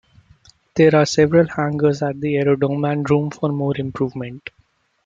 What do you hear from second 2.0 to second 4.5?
at the aerodrome and room for more development.